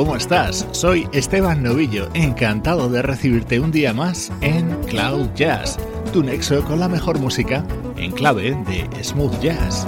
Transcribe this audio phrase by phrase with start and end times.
[0.00, 0.66] ¿Cómo estás?
[0.72, 5.78] Soy Esteban Novillo, encantado de recibirte un día más en Cloud Jazz,
[6.10, 7.66] tu nexo con la mejor música
[7.98, 9.86] en clave de smooth jazz.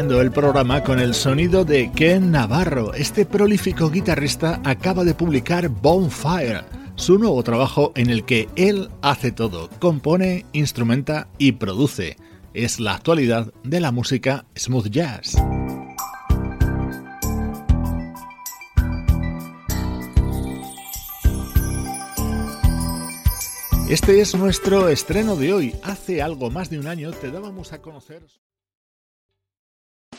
[0.00, 2.94] El programa con el sonido de Ken Navarro.
[2.94, 6.62] Este prolífico guitarrista acaba de publicar Bonfire,
[6.94, 12.16] su nuevo trabajo en el que él hace todo, compone, instrumenta y produce.
[12.54, 15.36] Es la actualidad de la música smooth jazz.
[23.90, 25.74] Este es nuestro estreno de hoy.
[25.82, 28.22] Hace algo más de un año te dábamos a conocer.